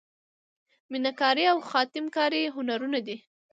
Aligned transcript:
میناکاري 0.91 1.43
او 1.53 1.57
خاتم 1.69 2.05
کاري 2.15 2.41
هنرونه 2.55 2.99
دي. 3.07 3.17